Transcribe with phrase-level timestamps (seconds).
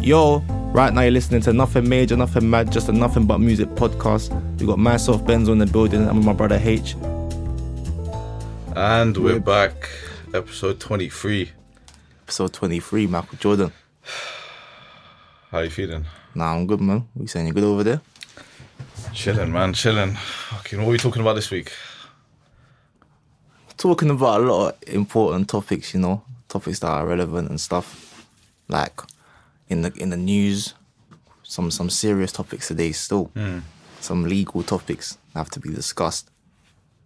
[0.00, 0.38] Yo,
[0.72, 4.30] right now you're listening to Nothing Major, Nothing Mad, just a Nothing But Music podcast.
[4.58, 6.94] We got myself, Benzo in the building, and my brother H.
[8.74, 9.90] And we're back,
[10.32, 11.50] episode 23.
[12.22, 13.72] Episode 23, Michael Jordan.
[15.50, 16.06] How you feeling?
[16.34, 17.06] Nah, I'm good, man.
[17.14, 18.00] We saying you good over there?
[19.12, 20.14] Chilling, man, chilling.
[20.14, 21.72] Fucking, what are we talking about this week?
[23.76, 28.26] Talking about a lot of important topics, you know, topics that are relevant and stuff.
[28.66, 28.98] Like
[29.70, 30.74] in the in the news,
[31.42, 33.30] some some serious topics today still.
[34.00, 36.30] Some legal topics have to be discussed.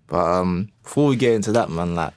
[0.06, 2.14] But um before we get into that, man, like,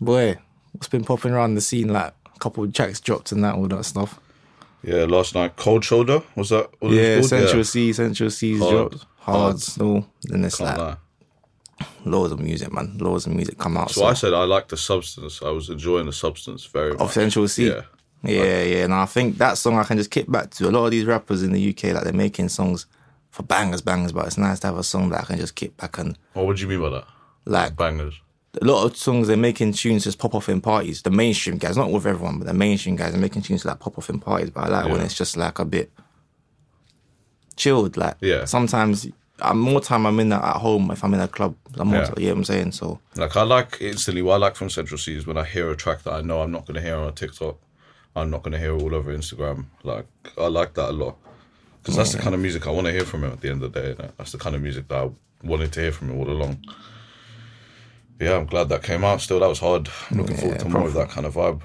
[0.00, 0.36] boy,
[0.72, 1.88] what's been popping around the scene?
[1.88, 4.18] Like a couple of tracks dropped and that, all that stuff.
[4.84, 7.20] Yeah, last night, Cold Shoulder, was that Yeah?
[7.22, 8.70] Central Cee, Central Cee's Hard.
[8.90, 9.06] dropped.
[9.20, 9.60] Hard, Hard.
[9.60, 10.06] snow.
[10.24, 10.96] Then it's Can't like lie.
[12.04, 12.98] loads of music, man.
[12.98, 13.92] Loads of music come out.
[13.92, 15.40] So I said I like the substance.
[15.40, 17.00] I was enjoying the substance very much.
[17.00, 17.68] of Central Cee.
[17.68, 17.82] Yeah.
[18.24, 18.84] Yeah, yeah.
[18.84, 20.68] And I think that song I can just kick back to.
[20.68, 22.86] A lot of these rappers in the UK, like they're making songs
[23.30, 25.76] for bangers, bangers, but it's nice to have a song that I can just kick
[25.76, 27.04] back and What would you mean by that?
[27.46, 28.20] like Bangers.
[28.60, 31.02] a lot of songs they're making tunes just pop off in parties.
[31.02, 33.96] The mainstream guys, not with everyone, but the mainstream guys are making tunes like pop
[33.98, 34.50] off in parties.
[34.50, 35.90] But I like when it's just like a bit
[37.56, 37.96] chilled.
[37.96, 38.44] Like Yeah.
[38.44, 39.08] sometimes
[39.40, 41.56] I'm more time I'm in that at home if I'm in a club.
[41.76, 42.10] I'm more, Yeah.
[42.18, 42.72] you know what I'm saying?
[42.72, 45.70] So Like I like instantly what I like from Central Cee is when I hear
[45.70, 47.56] a track that I know I'm not gonna hear on TikTok.
[48.14, 49.66] I'm not gonna hear all over Instagram.
[49.82, 50.06] Like
[50.38, 51.16] I like that a lot.
[51.82, 53.62] Because that's the kind of music I want to hear from him at the end
[53.62, 53.94] of the day.
[53.94, 54.12] innit?
[54.16, 55.10] That's the kind of music that I
[55.42, 56.64] wanted to hear from him all along.
[58.20, 59.20] Yeah, I'm glad that came out.
[59.20, 59.88] Still, that was hard.
[60.10, 61.60] I'm looking forward to more of that kind of vibe.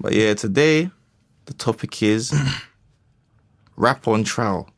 [0.00, 0.90] But yeah, today
[1.44, 2.32] the topic is
[3.76, 4.70] rap on trial,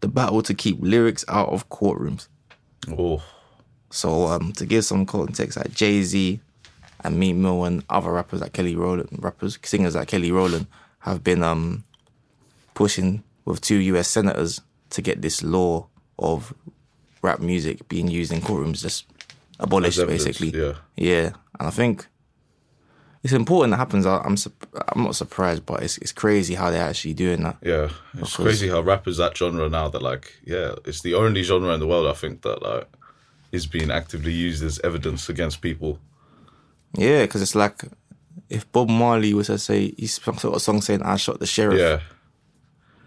[0.00, 2.28] the battle to keep lyrics out of courtrooms.
[2.96, 3.22] Oh,
[3.90, 6.40] So um, to give some context, like Jay Z
[7.04, 10.66] and Meek Mill and other rappers like Kelly Rowland, rappers singers like Kelly Rowland
[11.00, 11.84] have been um
[12.74, 14.08] pushing with two U.S.
[14.08, 14.60] senators
[14.90, 15.86] to get this law
[16.18, 16.54] of
[17.22, 19.06] rap music being used in courtrooms just
[19.60, 20.58] abolished, evidence, basically.
[20.60, 20.74] yeah.
[20.96, 22.06] yeah, and I think
[23.22, 24.04] it's important that happens.
[24.06, 24.36] I- I'm
[24.88, 27.56] I'm not surprised, but it's it's crazy how they're actually doing that.
[27.62, 27.88] yeah.
[28.18, 31.72] It's crazy how rap is that genre now that, like, yeah, it's the only genre
[31.74, 32.86] in the world, I think, that, like,
[33.52, 35.98] is being actively used as evidence against people.
[36.96, 37.82] Yeah, because it's like
[38.48, 41.46] if Bob Marley was to say he's some sort of song saying I shot the
[41.46, 41.78] sheriff.
[41.78, 42.00] Yeah.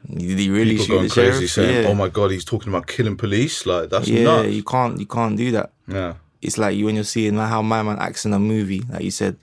[0.10, 1.52] Did he really People shoot going the crazy sheriff?
[1.52, 1.90] saying, yeah.
[1.90, 3.66] oh my God, he's talking about killing police.
[3.66, 4.50] Like, that's yeah, nuts.
[4.54, 5.72] you can't you can't do that.
[5.88, 6.14] Yeah.
[6.42, 9.12] It's like you when you're seeing how my man acts in a movie, like you
[9.12, 9.38] said.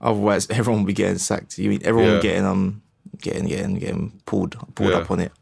[0.00, 1.58] Otherwise, everyone will be getting sacked.
[1.58, 2.20] You mean everyone Yeah.
[2.20, 2.82] getting um
[3.20, 4.98] getting getting getting pulled pulled Yeah.
[4.98, 5.32] up on it.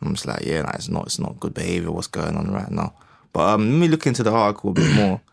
[0.00, 1.90] I'm just like, yeah, nah, it's not it's not good behavior.
[1.90, 2.94] What's going on right now?
[3.32, 5.20] But um, let me look into the article a bit more.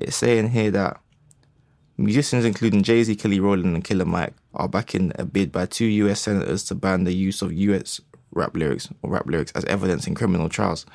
[0.00, 1.00] It's saying here that
[1.98, 5.86] musicians, including Jay Z, Kelly Rowland, and Killer Mike, are backing a bid by two
[5.86, 6.20] U.S.
[6.20, 8.00] senators to ban the use of U.S.
[8.32, 10.86] rap lyrics or rap lyrics as evidence in criminal trials.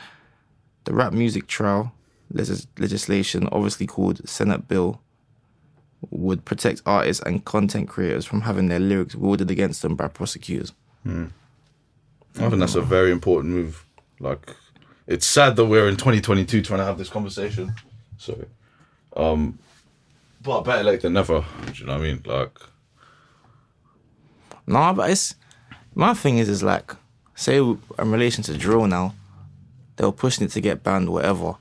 [0.85, 1.93] The rap music trial
[2.31, 4.99] legis- legislation, obviously called Senate Bill,
[6.09, 10.73] would protect artists and content creators from having their lyrics wielded against them by prosecutors.
[12.37, 13.85] I think that's a very important move.
[14.19, 14.55] Like,
[15.07, 17.73] it's sad that we're in 2022 trying to have this conversation.
[18.17, 18.45] So,
[19.15, 19.59] um,
[20.43, 21.43] but better late than never.
[21.65, 22.21] Do you know what I mean?
[22.25, 22.57] Like,
[24.67, 25.35] No, but it's
[25.95, 26.95] my thing is is like
[27.35, 29.13] say in relation to drill now,
[29.95, 31.55] they were pushing it to get banned, whatever,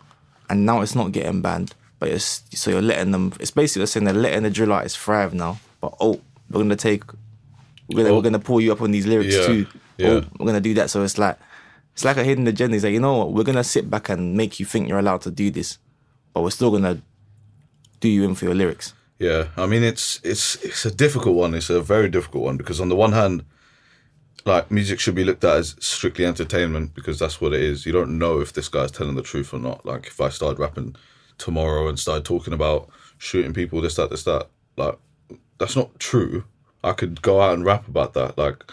[0.48, 1.74] and now it's not getting banned.
[1.98, 3.32] But it's so you're letting them.
[3.40, 5.60] It's basically saying they're letting the drill artists thrive now.
[5.80, 6.20] But oh,
[6.50, 7.04] we're gonna take,
[7.88, 8.16] we're gonna Oh.
[8.16, 9.66] we're gonna pull you up on these lyrics Yeah, too.
[9.98, 10.08] yeah.
[10.08, 10.90] Oh, we're gonna do that.
[10.90, 11.38] So it's like
[11.92, 12.74] it's like a hidden agenda.
[12.76, 15.20] It's like you know what, we're gonna sit back and make you think you're allowed
[15.22, 15.78] to do this,
[16.34, 17.00] but we're still gonna
[18.02, 18.92] do you in for your lyrics.
[19.18, 19.48] yeah.
[19.56, 21.54] I mean, it's it's it's a difficult one.
[21.54, 23.44] It's a very difficult one because on the one hand,
[24.44, 27.86] like music should be looked at as strictly entertainment because that's what it is.
[27.86, 29.86] You don't know if this guy's telling the truth or not.
[29.86, 30.96] Like if I started rapping
[31.38, 34.98] tomorrow and started talking about shooting people, this, that, this, that, like
[35.58, 36.44] that's not true.
[36.82, 38.36] I could go out and rap about that.
[38.36, 38.64] Like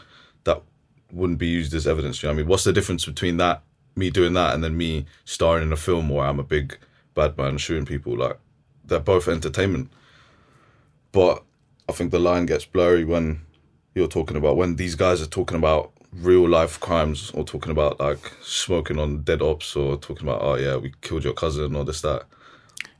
[0.45, 0.63] that
[1.11, 2.21] wouldn't be used as evidence.
[2.21, 2.49] You know what I mean?
[2.49, 3.61] What's the difference between that,
[3.95, 6.77] me doing that, and then me starring in a film where I'm a big
[7.13, 8.17] bad man shooting people?
[8.17, 8.39] Like
[8.89, 9.89] they're both entertainment.
[11.11, 11.43] But
[11.87, 13.41] I think the line gets blurry when
[13.95, 17.99] you're talking about when these guys are talking about real life crimes or talking about
[17.99, 21.85] like smoking on dead ops or talking about oh yeah we killed your cousin or
[21.85, 22.23] this that.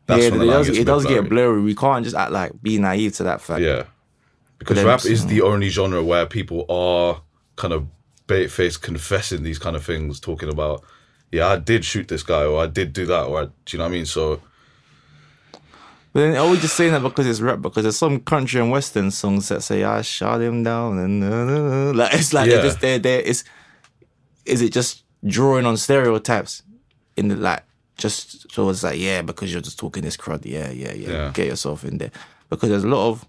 [0.06, 1.30] That's yeah, it does, it does get blurry.
[1.30, 1.62] blurry.
[1.62, 3.62] We can't just act like be naive to that fact.
[3.62, 3.84] Yeah,
[4.58, 7.22] because rap is uh, the only genre where people are
[7.58, 7.88] kind of
[8.26, 10.84] bait faced confessing these kind of things, talking about
[11.32, 13.78] yeah I did shoot this guy or I did do that or I, do you
[13.78, 14.06] know what I mean?
[14.06, 14.42] So
[16.20, 17.62] then are we just saying that because it's rap?
[17.62, 21.94] Because there's some country and western songs that say I shot him down and uh,"
[21.98, 22.56] like it's like Yeah.
[22.58, 23.00] they're just there.
[23.00, 23.44] There is.
[24.46, 26.64] Is it just drawing on stereotypes
[27.18, 27.64] in the like?
[27.98, 30.46] Just so it's like yeah, because you're just talking this crud.
[30.46, 31.10] Yeah, yeah, yeah.
[31.10, 31.32] Yeah.
[31.34, 32.12] Get yourself in there
[32.50, 33.26] because there's a lot of.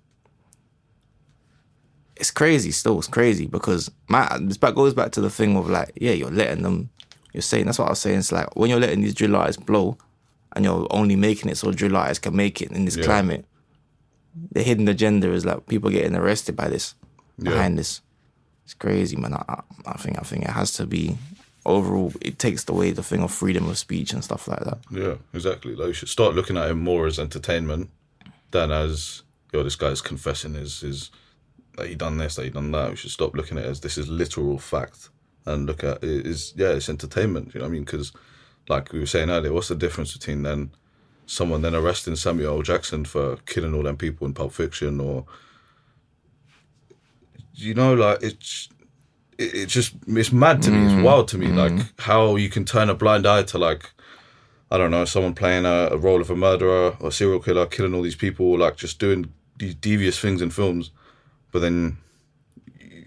[2.17, 2.71] It's crazy.
[2.71, 6.13] Still, it's crazy because my this back goes back to the thing of like yeah,
[6.13, 6.91] you're letting them.
[7.33, 8.19] You're saying that's what I was saying.
[8.19, 9.97] It's like when you're letting these drill artists blow,
[10.55, 13.05] and you're only making it so drill artists can make it in this Yeah.
[13.05, 13.45] climate.
[14.53, 16.95] The hidden agenda is like people getting arrested by this,
[17.39, 17.51] Yeah.
[17.51, 18.01] behind this.
[18.65, 19.35] It's crazy, man.
[19.35, 21.17] I, I- think I think it has to be
[21.67, 22.13] overall.
[22.21, 24.79] It takes away the thing of freedom of speech and stuff like that.
[24.91, 25.75] Yeah, exactly.
[25.75, 27.91] Like you should start looking at it more as entertainment
[28.53, 31.11] than as yo, this guy's confessing his his
[31.77, 32.91] that he done this, that he done that.
[32.91, 35.09] We should stop looking at it as this is literal fact
[35.47, 37.53] and look at it is yeah, it's entertainment.
[37.55, 37.85] You know what I mean?
[37.85, 38.13] Because
[38.71, 40.71] like we were saying earlier, what's the difference between then
[41.27, 42.63] someone then arresting Samuel L.
[42.63, 45.27] Jackson for killing all them people in Pulp Fiction or
[47.55, 48.69] you know like it's
[49.39, 51.57] it, it's just it's mad to me it's mm, wild to me mm.
[51.57, 53.91] like how you can turn a blind eye to like
[54.73, 57.93] I don't know, someone playing a, a role of a murderer or serial killer, killing
[57.93, 60.93] all these people, like just doing these devious things in films,
[61.51, 61.99] but then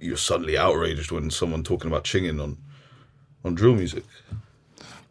[0.02, 2.58] you're suddenly outraged when someone talking about chinging on
[3.46, 4.04] on drill music.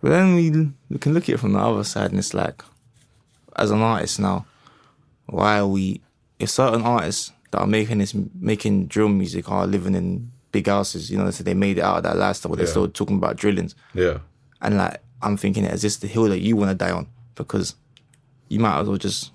[0.03, 0.51] But then we,
[0.91, 2.63] we can look at it from the other side, and it's like,
[3.57, 4.45] as an artist now,
[5.27, 6.01] why are we?
[6.41, 11.09] If certain artists that are making this, making drill music, are living in big houses,
[11.09, 13.37] you know, so they made it out of that lifestyle, but they're still talking about
[13.37, 14.19] drillings, Yeah,
[14.61, 17.07] and like I'm thinking, is this the hill that you want to die on?
[17.37, 17.77] Because
[18.49, 19.31] you might as well just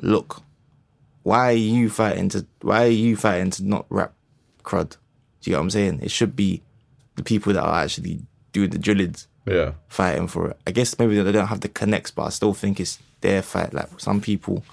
[0.00, 0.42] look.
[1.22, 2.46] Why are you fighting to?
[2.62, 4.14] Why are you fighting to not rap
[4.62, 4.90] crud?
[4.90, 4.96] Do
[5.42, 6.00] you get what I'm saying?
[6.02, 6.62] It should be
[7.16, 10.58] the people that are actually doing the drillings yeah, fighting for it.
[10.66, 13.74] I guess maybe they don't have the connects, but I still think it's their fight.
[13.74, 14.64] Like some people,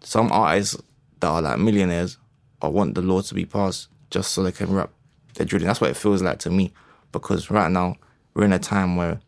[0.00, 0.76] some artists
[1.20, 2.18] that are like millionaires,
[2.60, 4.90] I want the law to be passed just so they can rap
[5.34, 5.66] their drilling.
[5.66, 6.72] That's what it feels like to me.
[7.12, 7.96] Because right now
[8.34, 9.20] we're in a time where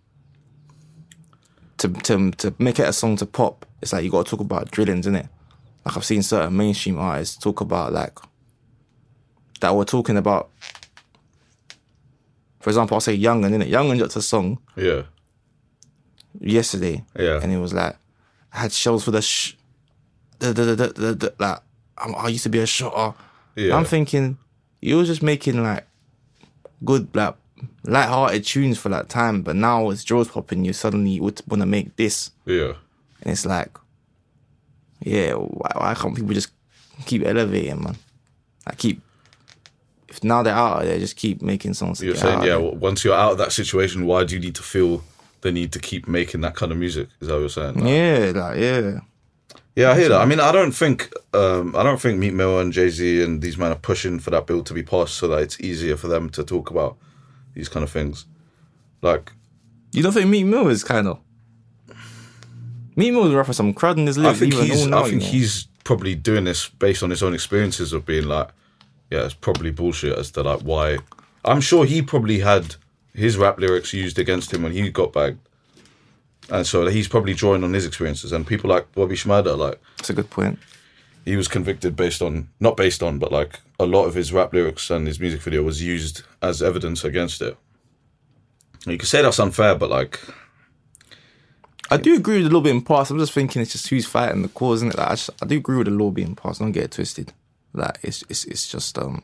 [1.78, 4.40] to to to make it a song to pop, it's like you got to talk
[4.40, 5.28] about drillings, it?
[5.84, 8.18] Like I've seen certain mainstream artists talk about like
[9.60, 10.50] that were talking about.
[12.64, 13.68] For example, I'll say Youngin, innit?
[13.68, 15.02] Youngin dropped a song yeah,
[16.40, 17.38] yesterday, Yeah.
[17.42, 17.94] and it was like
[18.54, 19.54] I had shells for the sh,
[20.38, 21.58] the the the, the, the, the like
[21.98, 23.14] I'm, I used to be a shotter.
[23.54, 23.76] yeah.
[23.76, 24.38] I'm thinking
[24.80, 25.86] you were just making like
[26.82, 27.34] good like
[27.84, 30.64] light-hearted tunes for that time, but now it's Joe's popping.
[30.64, 32.72] You suddenly would want to make this, yeah,
[33.22, 33.76] and it's like,
[35.00, 36.48] yeah, why, why can't people just
[37.04, 37.96] keep elevating, man?
[38.66, 39.02] Like keep.
[40.14, 42.00] If now they're out of there, just keep making songs.
[42.00, 42.56] You're saying yeah.
[42.56, 45.02] well, Once you're out of that situation, why do you need to feel
[45.40, 47.08] the need to keep making that kind of music?
[47.20, 47.74] Is that what you're saying?
[47.74, 49.00] Like, yeah, like yeah.
[49.74, 50.20] Yeah, I hear that.
[50.20, 53.42] I mean, I don't think um, I don't think Meek Mill and Jay Z and
[53.42, 56.06] these men are pushing for that bill to be passed so that it's easier for
[56.06, 56.96] them to talk about
[57.54, 58.26] these kind of things.
[59.02, 59.32] Like,
[59.92, 61.18] You don't think Meek Mill is kind of?
[62.94, 65.18] Meek Mill is rapping some crud in his I think he's all I think you
[65.18, 65.26] know.
[65.26, 68.50] he's probably doing this based on his own experiences of being like,
[69.10, 70.98] yeah, it's probably bullshit as to like why.
[71.44, 72.76] I'm sure he probably had
[73.14, 75.38] his rap lyrics used against him when he got bagged.
[76.50, 80.10] And so he's probably drawing on his experiences, and people like Bobby Shmurda, like That's
[80.10, 80.58] a good point.
[81.24, 84.52] he was convicted based on not based on but like a lot of his rap
[84.52, 87.56] lyrics and his music video was used as evidence against it
[88.86, 90.20] you could say that's unfair but like
[91.90, 93.10] I do agree with the law being passed.
[93.10, 94.98] I'm just thinking it's just who's fighting the cause, isn't it?
[94.98, 96.60] Like, I, just, I do agree with the law being passed.
[96.60, 97.32] Don't get it twisted.
[97.74, 99.22] Like it's it's it's just um.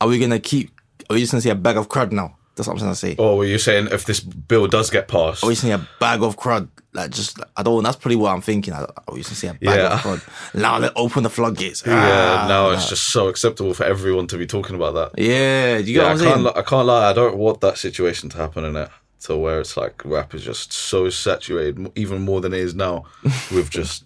[0.00, 0.70] Are we gonna keep?
[1.08, 2.36] Are we just gonna see a bag of crud now?
[2.56, 3.16] That's what I'm trying to say.
[3.18, 5.82] or were you saying if this bill does get passed Are we just gonna see
[5.82, 6.68] a bag of crud?
[6.92, 7.82] Like just I don't.
[7.82, 8.72] That's probably what I'm thinking.
[8.74, 9.94] Are we just gonna see a bag Yeah.
[9.94, 10.54] of crud?
[10.60, 11.82] Now let open the floodgates.
[11.86, 15.78] yeah Ah, now it's just so acceptable for everyone to be talking about that Yeah,
[15.78, 16.56] do you get yeah, I what I'm can't, saying?
[16.56, 18.88] I can't lie I don't want that situation to happen in it
[19.22, 23.04] to where it's like rap is just so saturated even more than it is now
[23.50, 24.04] with just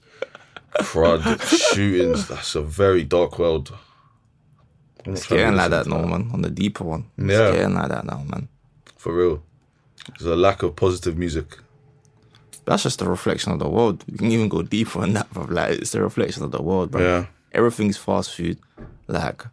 [0.76, 1.40] crud
[1.74, 3.72] shootings that's a very dark world
[5.06, 6.28] I'm It's getting like that now, man.
[6.34, 7.52] On the deeper one, it's Yeah.
[7.52, 8.48] getting like that now, man.
[8.96, 9.42] for real.
[10.18, 11.58] There's a lack of positive music.
[12.64, 14.04] That's just a reflection of the world.
[14.06, 15.44] You can even go deeper on that, bro.
[15.44, 17.00] Like it's a reflection of the world, bro.
[17.00, 17.26] Yeah.
[17.52, 18.58] Everything's fast food.
[19.06, 19.44] Like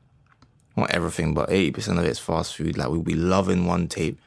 [0.75, 2.77] not everything, but eighty percent of it's fast food.
[2.77, 4.19] Like we'll be loving one tape,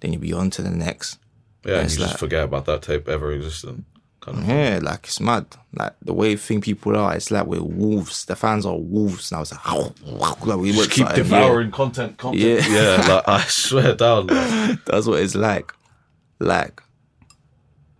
[0.00, 1.18] then you'll be on to the next.
[1.64, 3.86] Yeah, and you just forget about that tape ever existing.
[4.44, 5.46] Yeah, like it's mad.
[5.72, 8.24] Like the way thing people are, it's like we're wolves.
[8.24, 9.42] The fans are wolves now.
[9.42, 10.00] It's like,
[10.44, 12.42] like we Just keep devouring content, content.
[12.42, 12.66] Yeah.
[12.68, 14.26] Yeah, like I swear down.
[14.26, 14.84] like.
[14.84, 15.72] That's what it's like.
[16.38, 16.82] Like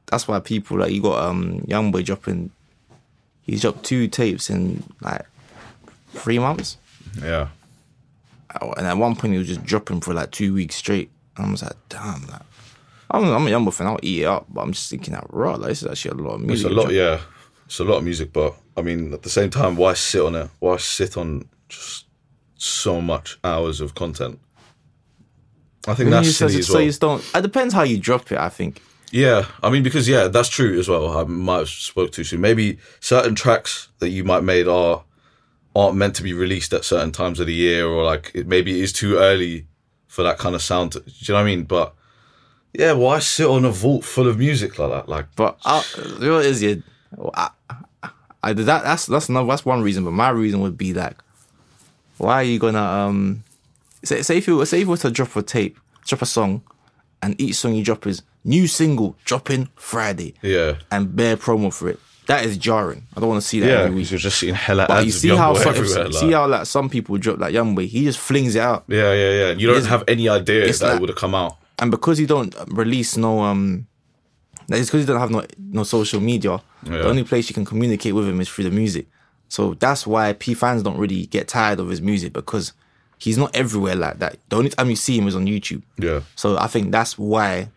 [0.06, 2.50] that's why people like you got um YoungBoy dropping.
[3.42, 5.24] He's dropped two tapes in like
[6.12, 6.76] three months,
[7.22, 7.48] Yeah.
[8.60, 11.10] and at one point he was just dropping for like two weeks straight.
[11.36, 12.42] And I was like, damn, like.
[13.10, 13.86] I'm, I'm a YoungBoy fan.
[13.86, 15.54] I'll eat it up, but I'm just thinking that raw.
[15.54, 16.66] Like, this is actually a lot of music.
[16.66, 17.20] It's a lot, yeah.
[17.66, 20.34] It's a lot of music, but I mean, at the same time, why sit on
[20.34, 20.50] it?
[20.60, 22.06] Why sit on just
[22.56, 24.38] so much hours of content?
[25.88, 26.82] I think that's silly as so well.
[26.82, 27.24] you just don't.
[27.34, 28.38] It depends how you drop it.
[28.38, 28.82] I think.
[29.12, 31.16] Yeah, I mean, because yeah, that's true as well.
[31.16, 32.40] I might have spoke too soon.
[32.40, 35.04] Maybe certain tracks that you might made are
[35.74, 38.78] aren't meant to be released at certain times of the year, or like it, maybe
[38.78, 39.66] it is too early
[40.06, 40.92] for that kind of sound.
[40.92, 41.64] To, do you know what I mean?
[41.64, 41.94] But
[42.78, 45.08] yeah, why sit on a vault full of music like that?
[45.08, 45.82] Like, But I,
[46.20, 46.74] you know what it is yeah,
[47.34, 47.50] I,
[48.42, 50.04] I, that that's that's another that's one reason.
[50.04, 51.16] But my reason would be like,
[52.18, 53.44] why are you gonna um
[54.04, 56.62] say say if you say if you were to drop a tape, drop a song,
[57.22, 61.88] and each song you drop is new single dropping Friday yeah, and bare promo for
[61.88, 61.98] it.
[62.26, 63.06] That is jarring.
[63.16, 64.10] I don't want to see that yeah, every week.
[64.10, 65.06] You're just seeing hella But ads.
[65.06, 67.86] you see Young how some, everywhere, see how like some people drop that like YoungBoy,
[67.86, 68.82] he just flings it out.
[68.88, 69.50] yeah, yeah, yeah.
[69.52, 71.56] You don't It's- have any idea that like- it would have come out.
[71.78, 73.86] And because you don't release no um
[74.68, 76.98] that is because you don't have no no social media Yeah.
[76.98, 79.06] the only place you can communicate with him is through the music
[79.48, 82.72] so that's why p fans don't really get tired of his music because
[83.18, 86.20] he's not everywhere like that the only time you see him is on youtube Yeah,
[86.34, 87.68] so i think that's why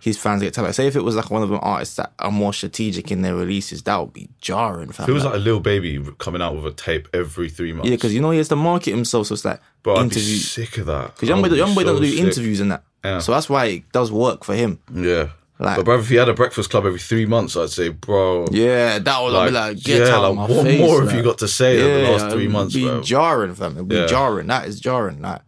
[0.00, 2.30] his fans get tired say if it was like one of them artists that are
[2.30, 5.08] more strategic in their releases that would be jarring fam.
[5.08, 7.88] it was like a little baby coming out with a tape every three months.
[7.88, 10.04] yeah because you know he has to market himself so it's like Bro, I'd be
[10.04, 11.14] interview sick of that.
[11.14, 12.18] because young boy, young boy so don't do sick.
[12.24, 13.18] interviews and that Yeah.
[13.18, 15.28] so that's why it does work for him Yeah.
[15.58, 18.46] Like- but brother, if he had a breakfast club every three months, I'd say, bro,
[18.50, 21.38] Yeah, that would like, be like get yeah, like what face, more have you got
[21.38, 23.02] to say in the last three it'd months, be bro?
[23.02, 23.72] jarring, fam.
[23.76, 24.06] It'd be Yeah.
[24.06, 24.48] jarring.
[24.48, 25.22] That is jarring.
[25.22, 25.42] Like,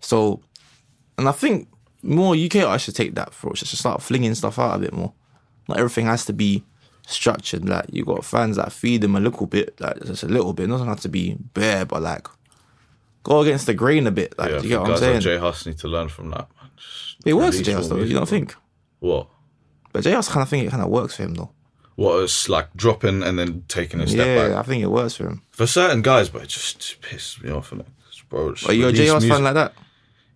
[0.00, 0.40] so,
[1.16, 1.68] and I think
[2.02, 3.60] more UK artists should take that approach.
[3.60, 5.12] Just start flinging stuff out a bit more.
[5.68, 6.64] Not everything has to be
[7.06, 7.68] structured.
[7.68, 10.64] Like, you got fans that feed them a little bit, like just a little bit.
[10.64, 12.26] It doesn't have to be bare, but like,
[13.22, 14.34] go against the grain a bit.
[14.36, 15.14] Like, yeah, you get what I'm saying?
[15.14, 16.48] like J Hus need to learn from that.
[17.24, 17.96] It works for release J Hus though.
[17.98, 18.54] You don't think?
[19.00, 19.28] What?
[19.92, 21.50] But J Hus kind of think it kind of works for him though.
[21.96, 24.26] What is like dropping and then taking a step back.
[24.26, 25.42] Yeah, back I think it works for him.
[25.52, 27.70] for certain guys, but it just pisses me off.
[27.70, 27.86] Innit?
[28.28, 29.34] Bro, just Are you a J release House music.
[29.36, 29.74] fan like that?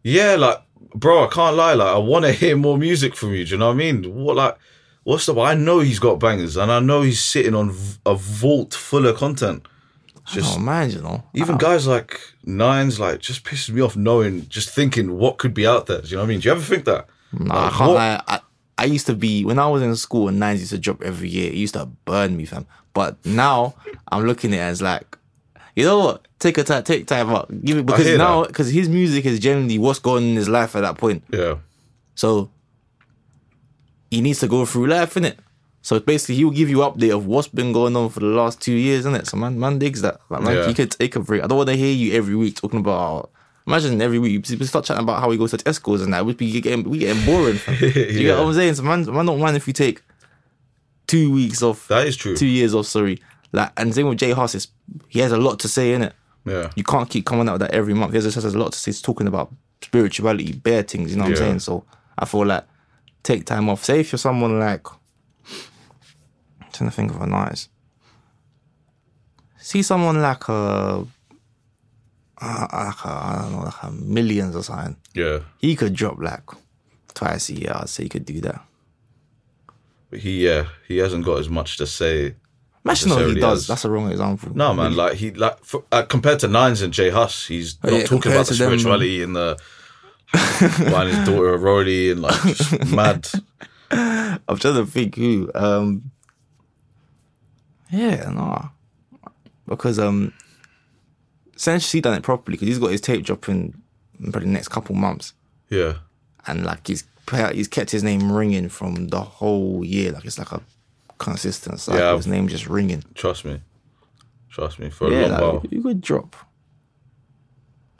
[0.04, 0.58] Yeah, like,
[0.94, 1.74] bro, I can't lie.
[1.74, 3.44] Like, I want to hear more music from you.
[3.44, 4.14] Do you know what I mean?
[4.14, 4.56] What, like,
[5.02, 5.38] what's the?
[5.40, 9.06] I know he's got bangers, and I know he's sitting on v- a vault full
[9.06, 9.66] of content.
[10.32, 11.22] Just oh man, you know.
[11.34, 15.66] even guys like Nines, like, just pisses me off knowing, just thinking what could be
[15.66, 16.00] out there.
[16.02, 16.40] Do you know what I mean?
[16.40, 17.06] Do you ever think that?
[17.32, 18.22] Nah, I can't lie.
[18.26, 18.40] I,
[18.78, 21.28] I used to be when I was in school and nines used to drop every
[21.28, 21.48] year.
[21.50, 22.66] It used to burn me, fam.
[22.92, 23.74] But now
[24.12, 25.16] I'm looking at it as like,
[25.74, 26.28] you know what?
[26.38, 27.48] Take a time, take time out.
[27.64, 30.76] Give it because now because his music is generally what's going on in his life
[30.76, 31.24] at that point.
[31.32, 31.56] Yeah,
[32.14, 32.50] So
[34.10, 35.36] he needs to go through life, innit?
[35.82, 38.72] So basically, he'll give you update of what's been going on for the last two
[38.74, 39.26] years, innit?
[39.26, 40.20] So man, man digs that.
[40.28, 40.68] Like man, Yeah.
[40.68, 41.42] you could take a break.
[41.42, 43.30] I don't want to hear you every week talking about.
[43.66, 46.24] Imagine every week you start chatting about how we go to Tesco's and that.
[46.26, 47.60] We'd be getting we getting boring.
[47.80, 48.22] You Yeah.
[48.22, 48.74] get what I'm saying?
[48.74, 50.02] So man, man don't mind if you take
[51.06, 52.36] two weeks off, that is true.
[52.36, 52.86] two years off.
[52.86, 53.20] Sorry,
[53.52, 54.54] like and same with J Hus.
[54.54, 54.68] Is
[55.08, 56.12] he has a lot to say in it.
[56.44, 58.12] Yeah, You can't keep coming out with that every month.
[58.12, 58.90] He has, has a lot to say.
[58.90, 61.10] He's talking about spirituality, bare things.
[61.10, 61.36] You know what Yeah.
[61.44, 61.58] I'm saying?
[61.60, 61.84] So
[62.18, 62.64] I feel like
[63.22, 63.84] take time off.
[63.84, 64.86] Say if you're someone like,
[66.78, 67.68] Trying to think of a nice.
[69.56, 71.04] See someone like a,
[72.40, 74.96] uh, like a, I don't know, like a millions or something.
[75.12, 75.40] yeah.
[75.58, 76.44] He could drop like
[77.14, 77.72] twice a year.
[77.74, 78.64] I'd say he could do that.
[80.08, 82.36] But he, yeah, he hasn't got as much to say.
[82.84, 83.62] Imagine he does.
[83.62, 83.66] has.
[83.66, 84.56] That's a wrong example.
[84.56, 87.92] No, man, like he like for, uh, compared to Nines and J Hus, he's not
[87.92, 89.58] yeah, talking about the them, spirituality and the
[90.32, 93.28] and his daughter Rolly and like just mad.
[93.90, 95.50] I'm trying to think who.
[95.56, 96.12] Um,
[97.90, 98.70] yeah, no,
[99.66, 100.32] because um,
[101.54, 103.80] essentially he done it properly because he's got his tape dropping
[104.20, 105.32] in probably the next couple months,
[105.70, 105.94] Yeah,
[106.46, 107.04] and like he's
[107.52, 110.12] he's kept his name ringing from the whole year.
[110.12, 110.62] Like it's like a
[111.18, 112.00] consistent cycle.
[112.00, 112.16] Yeah.
[112.16, 113.04] His name just ringing.
[113.14, 113.60] trust me,
[114.50, 115.64] trust me for a Yeah, long like, while.
[115.70, 116.36] you could drop.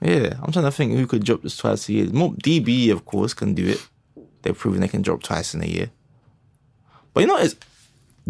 [0.01, 2.07] Yeah, I'm trying to think who could drop this twice a year.
[2.07, 3.87] More DB, of course, can do it.
[4.43, 5.91] They've proven they can drop twice in a year.
[7.13, 7.57] But you know, it's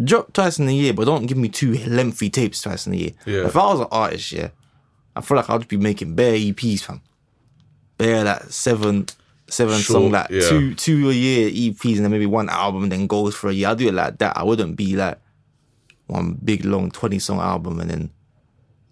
[0.03, 2.97] drop twice in a year, but don't give me two lengthy tapes twice in a
[2.97, 3.11] year.
[3.27, 3.47] Yeah.
[3.47, 4.49] If I was an artist, yeah,
[5.17, 7.03] I feel like I'd be making bare EPs, fam.
[7.97, 9.07] Bare like seven,
[9.49, 10.49] seven Short, song, like yeah.
[10.49, 13.53] two, two a year EPs, and then maybe one album, and then goes for a
[13.53, 13.69] year.
[13.69, 14.37] I do it like that.
[14.37, 15.19] I wouldn't be like
[16.07, 18.11] one big long twenty song album, and then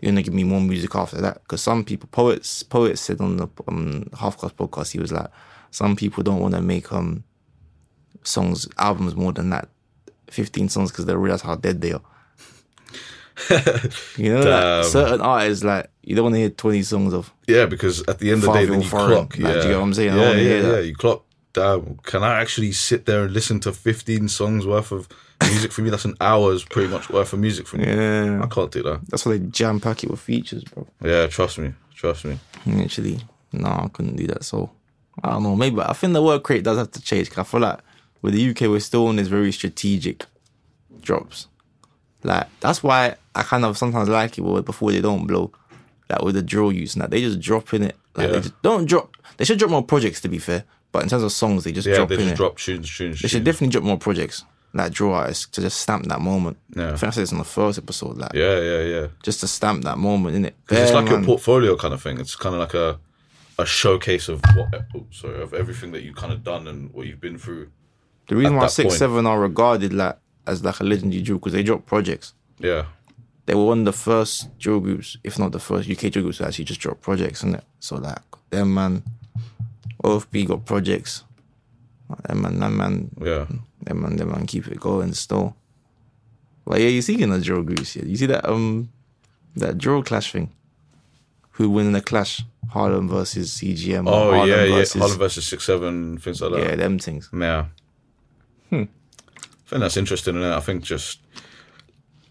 [0.01, 1.43] you're gonna give me more music after that.
[1.43, 5.29] Because some people, poets, poets said on the um, Half Cast podcast, he was like,
[5.71, 7.23] some people don't want to make um
[8.25, 9.69] songs, albums more than that.
[10.31, 12.03] 15 songs because they realize how dead they are.
[14.17, 14.81] you know, Damn.
[14.81, 17.33] like certain artists, like you don't want to hear 20 songs of.
[17.47, 19.09] Yeah, because at the end of the day, then you foreign.
[19.09, 19.39] clock.
[19.39, 19.53] Like, yeah.
[19.53, 20.17] do you get what I'm saying?
[20.17, 20.69] Yeah, yeah, hear yeah.
[20.71, 20.87] that.
[20.87, 21.23] You clock.
[21.53, 25.09] Damn, can I actually sit there and listen to 15 songs worth of
[25.43, 25.89] music for me?
[25.91, 27.87] That's an hour's pretty much worth of music for me.
[27.87, 29.01] Yeah, I can't do that.
[29.09, 30.87] that's why they jam pack it with features, bro.
[31.03, 31.73] Yeah, trust me.
[31.95, 32.39] Trust me.
[32.79, 33.21] Actually,
[33.53, 34.45] no, I couldn't do that.
[34.45, 34.71] So
[35.25, 35.57] I don't know.
[35.57, 37.31] Maybe I think the work rate does have to change.
[37.31, 37.79] 'cause I feel like
[38.27, 40.25] with the UK, we're still on this very strategic
[41.01, 41.47] drops.
[42.23, 45.53] Like that's why I kind of sometimes like it where before they don't blow.
[46.11, 47.97] Like with the drill use and that they just drop in it.
[48.17, 48.33] Like Yeah.
[48.35, 49.17] they just don't drop.
[49.37, 50.65] They should drop more projects to be fair.
[50.93, 52.37] But in terms of songs, they just Yeah, drop they in just it.
[52.37, 54.45] drop tunes, tunes, They should definitely drop more projects.
[54.73, 56.57] Like draw artists to just stamp that moment.
[56.77, 56.89] Yeah.
[56.93, 58.19] I think I said this on the first episode.
[58.19, 59.07] Like Yeah, yeah, yeah.
[59.23, 60.55] just to stamp that moment in it.
[60.71, 62.19] It's like a portfolio kind of thing.
[62.21, 62.99] It's kind of like a
[63.59, 67.07] a showcase of what, oh, sorry, of everything that you've kind of done and what
[67.07, 67.69] you've been through.
[68.29, 68.99] The reason why Six point.
[68.99, 72.35] Seven are regarded like as like a legendary duo because they drop projects.
[72.59, 72.87] Yeah,
[73.47, 76.39] They were one of the first drill groups, if not the first UK drill groups
[76.39, 77.65] to actually just drop projects in it.
[77.81, 78.19] So like
[78.51, 79.03] them man,
[80.03, 81.25] OFB got projects.
[82.29, 83.47] Them man, them man, yeah,
[83.83, 85.57] them man, them man keep it going still.
[86.65, 88.05] But yeah, you see in the drill groups, yeah.
[88.05, 88.89] You see that um
[89.57, 90.51] that drill clash thing.
[91.53, 92.43] Who win in the clash?
[92.71, 94.05] Harlem versus CGM.
[94.09, 94.85] Oh Harlem yeah, yeah.
[94.97, 96.61] Harlem versus six seven things like that.
[96.61, 97.29] Yeah, them things.
[97.33, 97.67] Yeah.
[98.71, 98.85] Hmm.
[99.37, 101.21] I think that's interesting, and I think just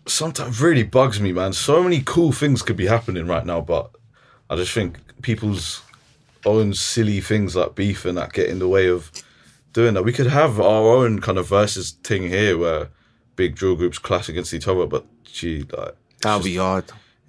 [0.07, 1.53] sometimes really bugs me, man.
[1.53, 3.91] So many cool things could be happening right now, but
[4.49, 5.81] I just think people's
[6.45, 9.11] own silly things like beef and that get in the way of
[9.73, 10.03] doing that.
[10.03, 12.89] We could have our own kind of versus thing here where
[13.35, 16.85] big drill groups clash against each other, but gee, like That'll be hard.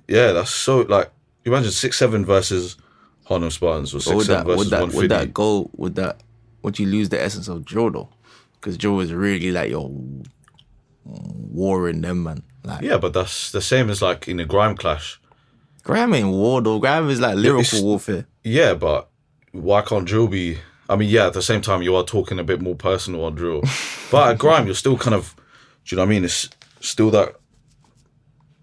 [0.07, 1.11] yeah, that's so like
[1.45, 2.77] imagine six seven versus
[3.25, 5.09] Harlem Spartans or But six would seven that would versus that one would fifty.
[5.09, 6.21] that go would that
[6.63, 8.09] would you lose the essence of drill though?
[8.61, 9.91] Because drill is really like your
[11.05, 12.43] warring them man.
[12.65, 15.21] Like Yeah, but that's the same as like in a grime clash.
[15.85, 16.79] Grime ain't war though.
[16.79, 18.27] Grime is like lyrical it's- warfare.
[18.43, 19.09] Yeah, but
[19.53, 20.59] why can't drill be?
[20.89, 23.35] I mean, yeah, at the same time, you are talking a bit more personal on
[23.35, 23.63] drill,
[24.13, 25.35] but at grime, you're still kind of,
[25.85, 26.25] do you know what I mean?
[26.25, 27.35] It's still that,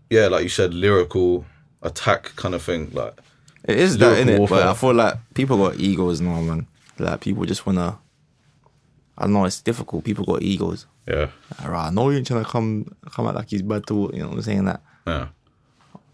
[0.09, 1.45] yeah, like you said, lyrical
[1.81, 2.91] attack kind of thing.
[2.93, 3.19] Like,
[3.65, 4.63] It is that in it, but.
[4.65, 6.67] I feel like people got egos now, man.
[6.97, 7.99] Like people just wanna.
[9.17, 10.03] I know it's difficult.
[10.03, 10.85] People got egos.
[11.07, 11.27] yeah,
[11.59, 14.19] Like, right, I know you're trying to come come out like he's bad to you
[14.21, 14.81] know what I'm saying that.
[15.07, 15.27] yeah.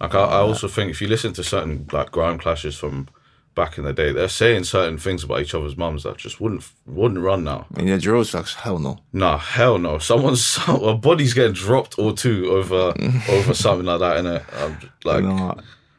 [0.02, 3.10] Like, I, I also think if you listen to certain like grime clashes from
[3.56, 6.64] back in the day, they're saying certain things about each other's mums that just wouldn't
[6.86, 7.68] wouldn't run now.
[7.76, 9.00] And the drills like hell no.
[9.12, 9.98] Nah, hell no.
[10.00, 12.94] Someone's a body's getting dropped or two over
[13.30, 14.46] over something like that?
[14.54, 15.58] I'm just like, No,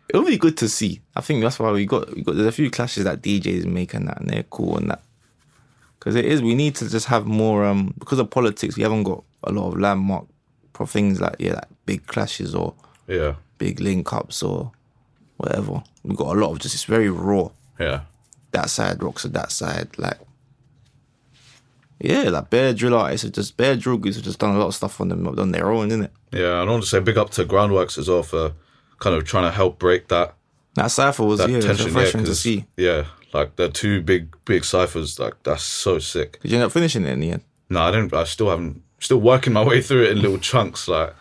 [0.08, 1.02] it'll be good to see.
[1.14, 2.36] I think that's why we got we got.
[2.36, 5.02] There's a few clashes that DJs make and that, and they're cool and that.
[6.00, 7.64] Because it is, we need to just have more.
[7.64, 10.24] Um, because of politics, we haven't got a lot of landmark
[10.74, 12.74] for things like yeah, like big clashes or
[13.06, 14.72] yeah, big link ups or
[15.36, 15.82] whatever.
[16.02, 17.50] We've got a lot of just it's very raw.
[17.78, 18.00] yeah.
[18.52, 20.18] That side rocks at that side, like.
[22.00, 24.68] Yeah, like Bear drill artists have just Bear drill groups have just done a lot
[24.68, 26.08] of stuff on them on their own, innit?
[26.32, 28.52] Yeah, and I want to say big up to Groundworks as well for
[28.98, 30.34] kind of trying to help break that
[30.74, 31.88] That cipher was that yeah, tension.
[31.88, 32.64] Yeah, refreshing to 'cause- see.
[32.76, 35.18] yeah, like the two big big ciphers.
[35.18, 36.40] Like that's so sick.
[36.42, 37.42] Did you end up finishing it in the end?
[37.68, 38.12] No, I don't.
[38.12, 38.82] I still haven't.
[38.98, 40.88] Still working my way through it in little chunks.
[40.88, 41.14] Like,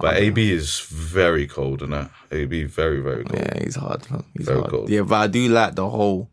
[0.00, 3.38] but AB is very cold, and that AB very very cold.
[3.38, 4.06] Yeah, he's hard.
[4.36, 4.70] He's Very hard.
[4.70, 4.88] cold.
[4.90, 6.30] Yeah, but I do like the whole,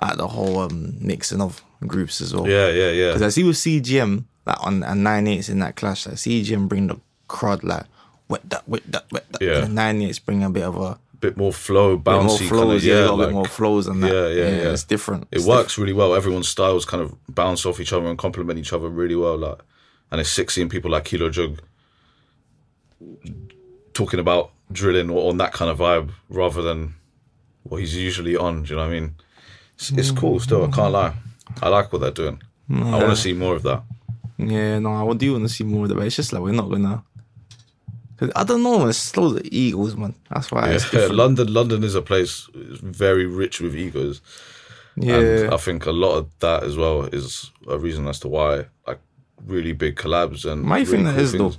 [0.00, 2.48] like the whole um mixing of groups as well.
[2.48, 3.06] Yeah, yeah, yeah.
[3.08, 6.68] Because I see with CGM like on and nine eights in that clash, like CGM
[6.68, 7.84] bring the crowd like
[8.28, 9.42] wet that, wet that, wet that.
[9.42, 9.64] Yeah.
[9.64, 12.60] And nine eights bring a bit of a bit more flow, bit more bouncy, flows.
[12.60, 14.12] kind of, yeah, yeah, a little like, bit more flows and that.
[14.12, 14.72] Yeah, yeah, yeah.
[14.72, 15.28] It's different.
[15.30, 16.14] It It's works really well.
[16.14, 19.38] Everyone's styles kind of bounce off each other and complement each other really well.
[19.38, 19.60] Like,
[20.10, 21.62] and it's sick seeing people like Kilo Jug
[23.94, 26.94] talking about drilling or on that kind of vibe rather than
[27.62, 28.64] what he's usually on.
[28.64, 29.14] Do you know what I mean?
[29.76, 30.18] It's, it's mm.
[30.18, 30.64] cool still.
[30.64, 31.14] I can't lie.
[31.62, 32.42] I like what they're doing.
[32.70, 33.82] I want to see more of that.
[34.38, 36.52] Yeah, no, I do want to see more of that, but it's just like we're
[36.52, 37.04] not gonna.
[38.18, 38.88] Cause I don't know, man.
[38.88, 40.14] It's still the Eagles, man.
[40.30, 41.06] That's why Yeah.
[41.10, 44.20] London, London is a place very rich with egos.
[44.96, 48.28] Yeah, And I think a lot of that as well is a reason as to
[48.28, 49.00] why like
[49.46, 51.54] really big collabs and my you think really that is, though?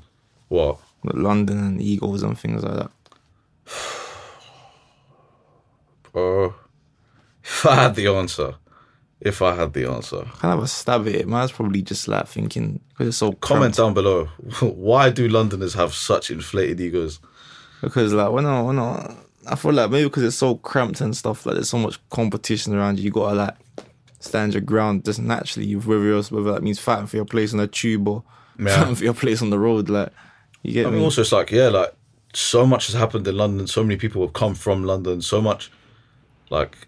[0.50, 0.80] What?
[1.04, 2.92] London and Eagles and things like that.
[6.16, 6.50] Uh,
[7.44, 8.54] if I had the answer,
[9.26, 11.28] if I had the answer, kind of a stab at it.
[11.28, 13.78] Man's probably just like thinking because it's so comment cramped.
[13.78, 14.26] down below.
[14.62, 17.20] Why do Londoners have such inflated egos?
[17.82, 19.16] Because like when I when I,
[19.48, 21.46] I feel like maybe because it's so cramped and stuff.
[21.46, 23.06] Like there's so much competition around you.
[23.06, 23.56] You gotta like
[24.20, 25.74] stand your ground just naturally.
[25.76, 28.24] Whether else whether that means fighting for your place on a tube or
[28.60, 28.94] Yeah.
[28.94, 29.90] for your place on the road.
[29.90, 30.10] Like,
[30.64, 30.96] you get I me?
[30.98, 31.94] mean, also it's like yeah, like
[32.34, 33.68] so much has happened in London.
[33.68, 35.22] So many people have come from London.
[35.22, 35.72] So much,
[36.50, 36.88] like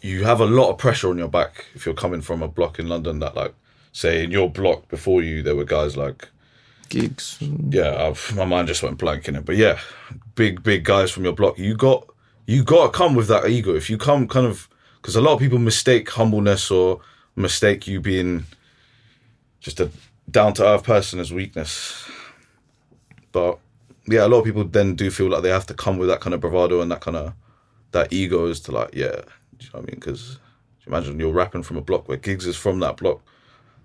[0.00, 2.78] you have a lot of pressure on your back if you're coming from a block
[2.78, 3.18] in London.
[3.18, 3.54] That like,
[3.92, 6.28] say in your block before you, there were guys like
[6.88, 7.38] Giggs.
[7.40, 9.44] yeah, I've, my mind just went blank in it.
[9.44, 9.78] But yeah,
[10.34, 11.58] big big guys from your block.
[11.58, 12.08] You got
[12.46, 13.74] you got to come with that ego.
[13.74, 17.00] If you come kind of because a lot of people mistake humbleness or
[17.36, 18.44] mistake you being
[19.60, 19.90] just a
[20.30, 22.08] down to earth person as weakness.
[23.32, 23.58] But
[24.06, 26.20] yeah, a lot of people then do feel like they have to come with that
[26.20, 27.34] kind of bravado and that kind of
[27.92, 29.22] that ego is to like yeah,
[29.58, 30.00] do you know what I mean?
[30.00, 30.38] Because
[30.84, 33.20] you imagine you're rapping from a block where Giggs is from that block.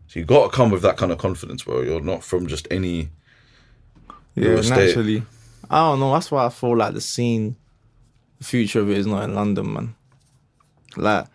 [0.07, 1.81] So you got to come with that kind of confidence, bro.
[1.81, 3.09] You're not from just any
[4.35, 5.23] Yeah, naturally.
[5.69, 6.13] I don't know.
[6.13, 7.55] That's why I feel like the scene,
[8.37, 9.95] the future of it is not in London, man.
[10.95, 11.25] Like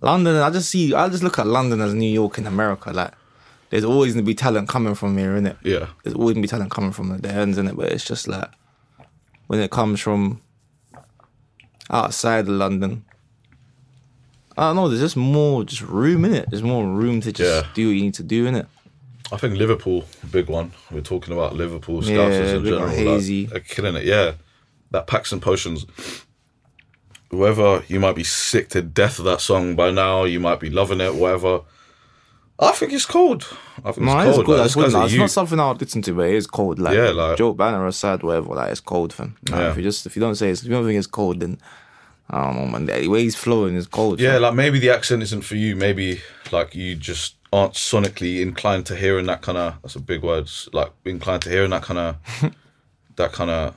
[0.00, 0.94] London, I just see.
[0.94, 2.92] I just look at London as New York in America.
[2.92, 3.12] Like
[3.70, 5.56] there's always gonna be talent coming from here, innit?
[5.62, 5.88] yeah.
[6.02, 7.76] There's always gonna be talent coming from the ends, innit?
[7.76, 8.48] But it's just like
[9.48, 10.40] when it comes from
[11.90, 13.04] outside of London.
[14.56, 14.88] Uh, I don't know.
[14.88, 16.48] There's just more, just room in it.
[16.50, 17.70] There's more room to just Yeah.
[17.74, 18.66] do what you need to do in it.
[19.32, 20.72] I think Liverpool, big one.
[20.90, 22.86] We're talking about Liverpool Yeah, scousers in general.
[22.86, 23.54] like, Hazey.
[23.54, 24.04] are killing it.
[24.04, 24.32] Yeah,
[24.90, 25.86] that Packs and Potions.
[27.30, 30.70] Whoever you might be sick to death of that song by now, you might be
[30.70, 31.62] loving it, whatever.
[32.60, 33.44] I think it's cold.
[33.84, 34.46] I think No, it's it's cold.
[34.46, 34.56] good.
[34.58, 35.00] like, It's, this guy's good.
[35.00, 35.20] a It's youth.
[35.20, 36.78] not something I'll listen to, but it is cold.
[36.78, 38.54] Like, Yeah, like- Joe Banner aside, whatever.
[38.54, 39.34] Like, it's cold, fam.
[39.48, 39.70] Like, Yeah.
[39.72, 41.58] If you just if you don't say it's, if you don't think it's cold, then
[42.30, 42.86] I don't know, man.
[42.86, 44.18] The way he's flowing is cold.
[44.20, 45.76] Yeah, like maybe the accent isn't for you.
[45.76, 49.74] Maybe like you just aren't sonically inclined to hearing that kind of.
[49.82, 50.48] That's a big word.
[50.72, 52.16] Like inclined to hearing that kind of
[53.16, 53.76] that kind of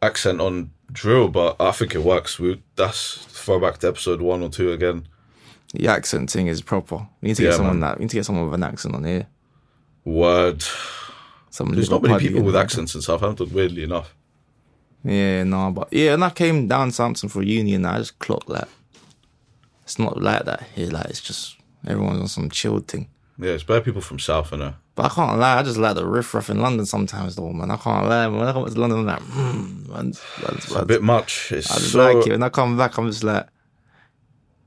[0.00, 1.28] accent on drill.
[1.28, 2.38] But I think it works.
[2.38, 5.08] We, that's throwback to episode one or two again.
[5.74, 7.06] the accent thing is proper.
[7.20, 7.90] We need to Yeah, get someone man.
[7.90, 9.26] that we need to get someone with an accent on here.
[10.04, 10.62] Word.
[11.50, 13.52] Some There's not many people with accents in Southampton.
[13.52, 14.14] Weirdly enough.
[15.04, 18.48] Yeah, no, but yeah, and I came down Southampton for uni, and I just clocked
[18.48, 18.68] that
[19.84, 20.90] it's not like that here.
[20.90, 21.56] Like it's just
[21.86, 23.08] everyone's on some chilled thing.
[23.38, 24.74] Yeah, it's bad people from South, I know.
[24.96, 27.70] But I can't lie, I just like the riff raff in London sometimes, though, man.
[27.70, 28.26] I can't lie.
[28.26, 31.52] When I come to London, I'm like, hmm, man, It's a bit much.
[31.52, 32.32] It's I just so, like it.
[32.32, 33.46] When I come back, I'm just like,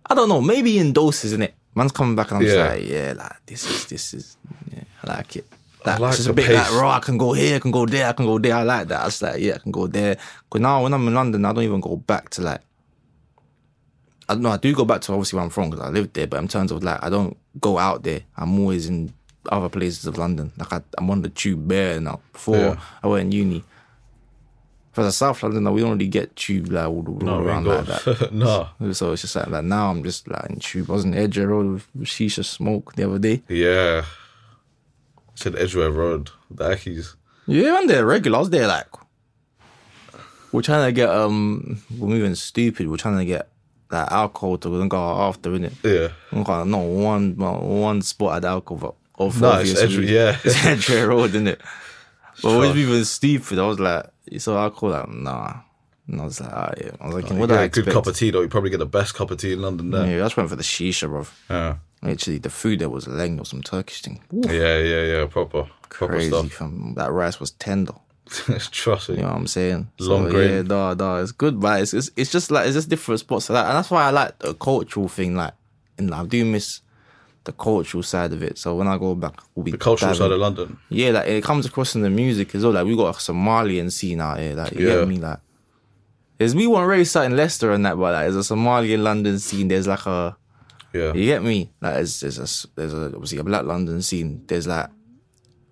[0.09, 1.53] I don't know, maybe in doses, isn't it?
[1.75, 2.53] Man's coming back and I'm Yeah.
[2.53, 4.37] just like, yeah, like this is this is,
[4.73, 5.45] yeah, I like it.
[5.85, 6.57] Like, like just a bit pace.
[6.57, 6.91] like, raw.
[6.91, 8.55] I can go here, I can go there, I can go there.
[8.55, 9.01] I like that.
[9.01, 10.15] I was like, yeah, I can go there.
[10.43, 12.61] Because now when I'm in London, I don't even go back to like.
[14.29, 14.51] I don't know.
[14.51, 16.47] I do go back to obviously where I'm from because I lived there, but in
[16.47, 18.21] terms of like, I don't go out there.
[18.37, 19.13] I'm always in
[19.51, 20.51] other places of London.
[20.57, 22.21] Like I, I'm on the tube bare now.
[22.31, 22.79] Before Yeah.
[23.03, 23.63] I went in uni.
[24.93, 27.85] For the South London, we don't really get tube like all, all No, around like
[27.85, 28.29] that.
[28.33, 28.67] no.
[28.91, 29.63] So it's just like that.
[29.63, 30.89] Now I'm just like in tube.
[30.89, 33.41] I was in Edgware Road with shisha smoke the other day.
[33.47, 34.03] Yeah.
[35.41, 37.15] Said Edgware Road, the Ackies.
[37.47, 38.37] Yeah, I'm there regular.
[38.37, 38.87] I was there like
[40.51, 42.87] we're trying to get um we're moving stupid.
[42.89, 43.49] We're trying to get
[43.89, 45.73] like alcohol to go after in it.
[45.83, 46.09] Yeah.
[46.31, 50.37] I'm kind not one one spot at alcohol, of No, it's Edgware- yeah.
[50.43, 51.61] it's Edgware Road, isn't it?
[52.41, 52.59] But Sure.
[52.59, 53.59] we're moving stupid.
[53.59, 54.05] I was like,
[54.39, 55.53] so alcohol, like nah.
[56.07, 56.51] And I was like,
[56.81, 56.91] yeah.
[56.99, 58.41] I was like, You what get do I a good cup of tea, though.
[58.41, 60.07] You probably get the best cup of tea in London there.
[60.07, 61.25] Yeah, I just went for the shisha, bro.
[61.49, 61.75] Yeah.
[62.03, 62.11] Mm.
[62.11, 64.21] Actually, the food there was leng or some Turkish thing.
[64.33, 65.25] Ooh, Yeah, yeah, yeah.
[65.27, 65.67] Proper.
[65.89, 66.29] Proper crazy.
[66.29, 66.51] stuff.
[66.51, 66.93] Fam.
[66.95, 67.93] That rice was tender.
[68.71, 69.15] Trust me.
[69.17, 69.89] You know what I'm saying?
[69.99, 70.49] Long so, grain.
[70.51, 73.47] Yeah, no, no, it's good, but it's, it's it's just like it's just different spots
[73.47, 75.35] to that, and that's why I like the cultural thing.
[75.35, 75.53] Like,
[75.97, 76.79] and I do miss
[77.43, 78.57] the cultural side of it.
[78.57, 80.77] So when I go back, we'll be The cultural diving- side of London.
[80.89, 82.73] Yeah, like it comes across in the music as well.
[82.73, 84.55] Like we got a Somalian scene out here.
[84.55, 84.95] Like you Yeah.
[84.99, 85.39] get me, like.
[86.37, 89.67] There's we want raise in Leicester and that, but like there's a Somalian London scene.
[89.67, 90.35] There's like a
[90.93, 91.13] Yeah.
[91.13, 91.71] you get me?
[91.81, 94.43] Like there's there's a there's a, obviously a black London scene.
[94.47, 94.89] There's like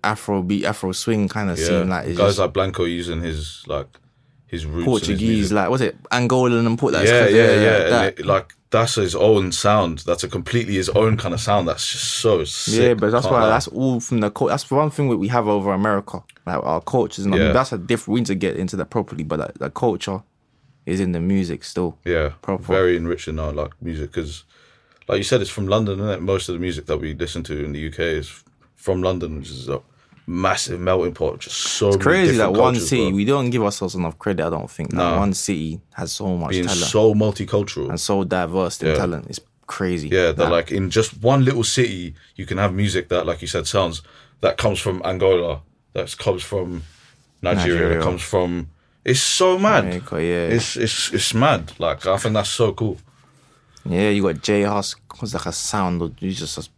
[0.02, 1.66] Afro beat, Afro swing kind of Yeah.
[1.66, 1.88] scene.
[1.88, 3.86] Like Guys just like Blanco using his, like,
[4.46, 4.74] his roots.
[4.74, 7.06] and his Portuguese, like what's it, Angolan and put that.
[7.06, 7.88] yeah, yeah, yeah.
[7.90, 8.18] that.
[8.20, 9.98] It, like, that's his own sound.
[10.06, 11.68] That's a completely his own kind of sound.
[11.68, 12.80] That's just so sick.
[12.82, 13.48] yeah, but that's Can't why lie.
[13.50, 16.80] that's all from the cul- that's one thing that we have over America, like our
[16.80, 17.44] cultures, and I Yeah.
[17.46, 18.14] mean, that's a different.
[18.14, 20.22] We need to get into that properly, but like, the culture
[20.86, 21.98] is in the music still.
[22.06, 22.62] Yeah, Proper.
[22.62, 24.44] very enriching our like music because,
[25.10, 27.64] like you said, it's from London, and most of the music that we listen to
[27.64, 28.44] in the UK is
[28.76, 29.80] from London, which is a
[30.26, 31.40] massive melting pot.
[31.40, 33.16] Just so It's crazy that one city bro.
[33.16, 34.46] we don't give ourselves enough credit.
[34.46, 35.18] I don't think that Nah.
[35.18, 37.88] one city has so much being talent so multicultural.
[37.90, 38.94] and so diverse in Yeah.
[38.94, 39.26] talent.
[39.28, 40.08] It's crazy.
[40.08, 43.42] Yeah, that Like, like in just one little city, you can have music that, like
[43.42, 44.02] you said, sounds
[44.40, 45.60] that comes from Angola,
[45.94, 46.82] that comes from
[47.42, 47.98] Nigeria, Nigeria.
[47.98, 48.68] that comes from.
[49.04, 49.84] It's so mad.
[49.84, 50.54] Jamaica, yeah.
[50.56, 51.72] It's it's it's mad.
[51.78, 52.98] Like I think that's so cool.
[53.84, 56.68] Yeah, you got J Hus, who's like a sound, or he's just a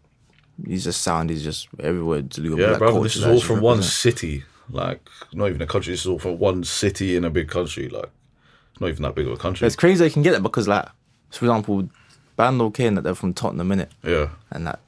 [0.66, 2.56] He's just sound is just everywhere to do.
[2.58, 3.02] Yeah, black bro.
[3.02, 4.44] This is all from one city.
[4.70, 5.00] Like,
[5.32, 5.92] not even a country.
[5.92, 7.88] This is all from one city in a big country.
[7.88, 8.10] Like,
[8.80, 9.66] not even that big of a country.
[9.66, 10.86] It's crazy they can get it because, like,
[11.30, 11.88] for example,
[12.38, 13.88] Bandokay that they're from Tottenham, innit?
[14.02, 14.28] Yeah.
[14.50, 14.80] and that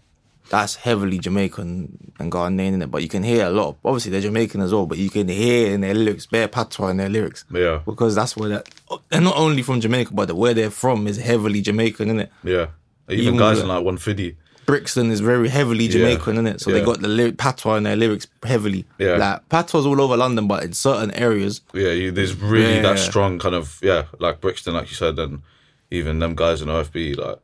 [0.50, 2.90] that's heavily Jamaican and Ghanaian in it.
[2.90, 3.68] But you can hear a lot.
[3.70, 6.88] Of, obviously, they're Jamaican as well, but you can hear in their lyrics, bare patois
[6.88, 7.44] in their lyrics.
[7.52, 7.80] Yeah.
[7.85, 8.68] because that's where that
[9.09, 12.33] they're not only from Jamaica, but the, where they're from is heavily Jamaican, in it.
[12.42, 12.66] Yeah.
[13.09, 14.37] Even, Even guys with- in like 150.
[14.66, 16.59] Brixton is very heavily Jamaican, in it.
[16.62, 18.87] So they got the lyric patois in their lyrics heavily.
[18.98, 19.16] Yeah.
[19.16, 23.38] like patois all over London, but in certain areas, Yeah, you, there's really that strong
[23.38, 25.42] kind of, yeah, like Brixton, like you said, and
[25.90, 27.40] even them guys in OFB, like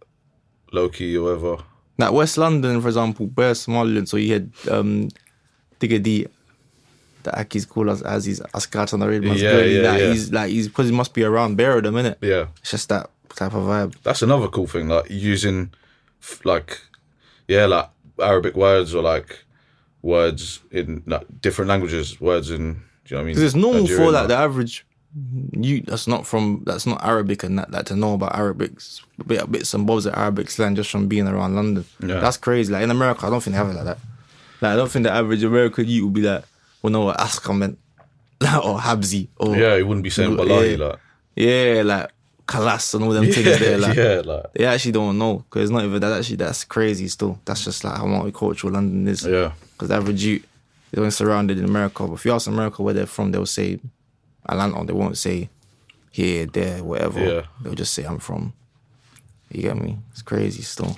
[0.73, 1.63] Loki or whatever.
[2.01, 4.09] Like West London, for example, Somaliland.
[4.09, 5.09] So you had um.
[7.23, 10.13] The Aki's call us as he's Askat on the red man's Yeah, yeah, like, yeah.
[10.13, 12.17] He's like he's because he must be around bare of them, innit?
[12.21, 12.49] Yeah.
[12.61, 13.95] It's just that type of vibe.
[14.03, 15.71] That's another cool thing, like using,
[16.45, 16.81] like,
[17.49, 19.45] yeah, like Arabic words or like
[20.03, 23.35] words in like, different languages, words in, do you know what I mean?
[23.37, 24.87] Because it's normal for Nigerian, like the average
[25.53, 29.51] you that's not from that's not Arabic and that, that to know about Arabics bit
[29.51, 31.85] bits and bobs of Arabic slang just from being around London.
[32.01, 32.21] Yeah.
[32.21, 32.73] That's crazy.
[32.73, 33.99] Like in America, I don't think they have it like that.
[34.61, 36.45] Like I don't think the average American youth would be like,
[36.83, 37.79] well, know what Aska meant,
[38.43, 40.87] or Habzi, or Yeah, he wouldn't be saying Wallahi, Yeah.
[40.87, 40.99] like.
[41.35, 42.11] yeah, like
[42.47, 43.79] Kalas and all them things there.
[43.79, 46.19] Like, yeah, like, They actually don't know because it's not even that.
[46.19, 47.09] Actually, that's crazy.
[47.09, 49.27] Still, that's just like how multicultural London is.
[49.27, 49.53] yeah.
[49.73, 50.47] Because the average youth
[50.93, 52.07] is only surrounded in America.
[52.07, 53.81] But if you ask America where they're from, they'll say
[54.51, 54.85] Atlanta.
[54.85, 55.49] They won't say
[56.11, 57.21] here, there, wherever.
[57.21, 57.43] Yeah.
[57.63, 58.53] They'll just say I'm from.
[59.51, 59.99] You get me?
[60.11, 60.97] It's crazy still.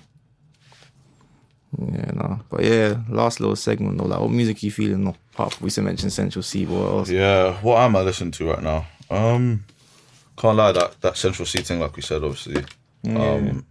[1.79, 2.41] Yeah, no.
[2.51, 4.05] But yeah, last little segment though.
[4.05, 5.05] Like, what music you feeling?
[5.05, 7.11] No, apart from we still mentioned Central Cee, but what else?
[7.11, 8.87] Yeah, what am I listening to right now?
[9.11, 9.65] Um,
[10.37, 12.65] can't lie, that, that Central Cee thing, like we said, obviously.
[13.07, 13.65] Um,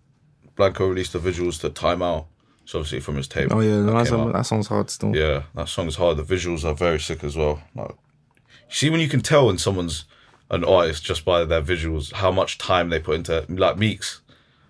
[0.55, 2.27] Blanco released the visuals to Time Out.
[2.63, 3.53] It's obviously from his tape.
[3.53, 5.15] Oh yeah, that no, that, song, that song's hard still.
[5.15, 6.17] Yeah, that song's hard.
[6.17, 7.61] The visuals are very sick as well.
[7.75, 7.95] Like,
[8.71, 10.05] see when you can tell when someone's
[10.49, 14.21] an artist just by their visuals, how much time they put into like Meeks.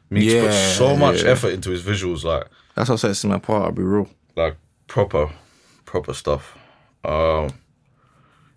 [0.09, 1.29] Meeks put Yeah, so much yeah.
[1.29, 3.63] effort into his visuals, like That's what sets him apart.
[3.65, 4.09] I'll be real.
[4.35, 5.31] like proper,
[5.85, 6.57] proper stuff.
[7.05, 7.49] Um,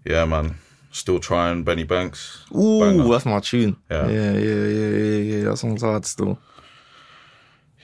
[0.05, 0.57] yeah, man.
[0.91, 2.45] Still trying Benny Banks.
[2.55, 3.09] Ooh, Banger.
[3.09, 3.77] that's my tune.
[3.91, 4.07] Yeah.
[4.09, 5.37] yeah, yeah, yeah, yeah.
[5.39, 5.45] yeah.
[5.45, 6.39] That song's hard still.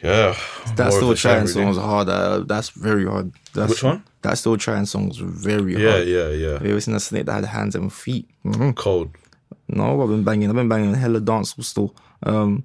[0.02, 0.34] Yeah,
[0.76, 1.52] That still trying really.
[1.52, 2.08] songs hard.
[2.08, 3.32] Uh, that's very hard.
[3.54, 4.02] That's, Which one?
[4.22, 6.08] That still trying songs very Yeah, hard.
[6.08, 6.28] yeah, yeah.
[6.30, 6.52] Yeah.
[6.54, 8.26] Have you ever seen a snake that had hands and feet?
[8.42, 9.10] hmm Cold.
[9.68, 10.48] No, I've been banging.
[10.48, 11.94] I've been banging hella dance still.
[12.22, 12.64] Um,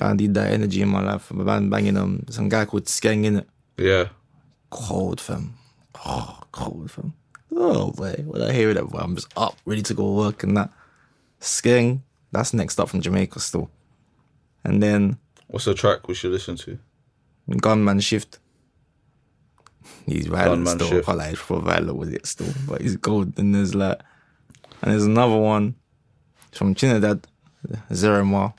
[0.00, 1.32] I need that energy in my life.
[1.32, 3.48] I've been banging um some guy called Skeng in it.
[3.78, 4.08] Yeah,
[4.70, 5.54] Cold fam.
[6.04, 7.14] Oh, cold fam.
[7.50, 10.56] Oh boy, when I hear that, boy, I'm just up, ready to go work and
[10.56, 10.70] that.
[11.40, 13.70] Skeng, that's next up from Jamaica still.
[14.64, 16.78] And then what's the track we should listen to?
[17.60, 18.38] Gunman Shift.
[20.06, 20.88] He's violent Gunman still.
[20.98, 21.08] Shift.
[21.08, 23.38] I like for violent with it still, but he's gold.
[23.38, 24.00] And there's like,
[24.82, 25.74] and there's another one
[26.52, 27.26] from Trinidad,
[27.92, 28.54] Zero More.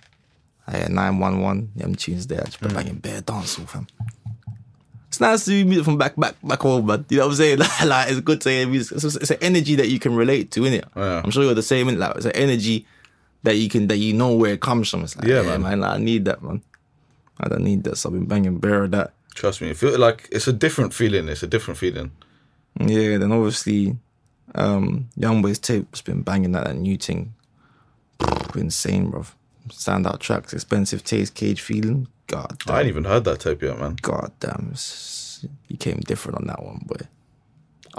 [0.67, 1.71] I had 911.
[1.75, 2.41] Them tunes there.
[2.45, 2.67] Just Mm.
[2.67, 3.87] been banging bare dancehall, fam.
[5.07, 7.57] It's nice to music from back, back, back home, but you know what I'm saying?
[7.87, 8.97] like, it's good to hear music.
[8.97, 10.83] It's, it's an energy that you can relate to, innit?
[10.95, 11.21] Yeah.
[11.23, 11.97] I'm sure you're the same, innit?
[11.97, 12.85] Like, it's an energy
[13.41, 15.03] that you can, that you know where it comes from.
[15.03, 15.61] It's like, Yeah, yeah, man.
[15.63, 15.79] man.
[15.79, 16.61] like, I need that, man.
[17.39, 18.05] I don't need this.
[18.05, 19.13] I've been banging bare of that.
[19.35, 21.29] Trust me, it feels like it's a different feeling.
[21.29, 22.11] It's a different feeling.
[22.79, 23.97] Yeah, then obviously,
[24.55, 27.33] um, Youngboy's tape's been banging that, that new thing.
[28.55, 29.25] Insane, bro.
[29.69, 32.07] Standout tracks, expensive taste, cage feeling.
[32.27, 32.75] God damn.
[32.75, 33.97] I ain't even heard that tape yet, man.
[34.01, 34.69] God damn.
[34.71, 37.05] it's- He came different on that one, boy.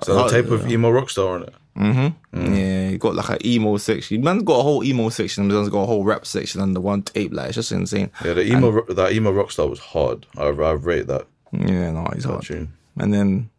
[0.04, 1.54] So the tape with emo rockstar on it.
[1.80, 2.38] Mm-hmm.
[2.38, 2.56] Mm.
[2.58, 4.20] Yeah, he got like an emo section.
[4.22, 7.32] Man's got a whole emo section, man's got a whole rap section under one tape.
[7.32, 8.10] Like, it's just insane.
[8.24, 10.26] Yeah, the emo ro- that emo rockstar was hard.
[10.36, 12.42] I, I rate that Yeah, no, he's hard.
[12.42, 12.72] tune.
[12.98, 13.50] And then,